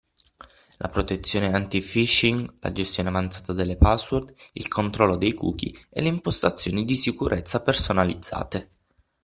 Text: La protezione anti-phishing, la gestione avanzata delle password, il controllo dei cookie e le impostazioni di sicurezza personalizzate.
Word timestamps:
La 0.77 0.87
protezione 0.87 1.51
anti-phishing, 1.53 2.53
la 2.61 2.71
gestione 2.71 3.09
avanzata 3.09 3.53
delle 3.53 3.77
password, 3.77 4.33
il 4.53 4.67
controllo 4.67 5.15
dei 5.15 5.35
cookie 5.35 5.75
e 5.91 6.01
le 6.01 6.07
impostazioni 6.07 6.85
di 6.85 6.97
sicurezza 6.97 7.61
personalizzate. 7.61 8.69